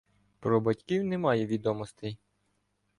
Про 0.39 0.61
батьків 0.61 1.03
немає 1.03 1.45
відомостей. 1.45 2.19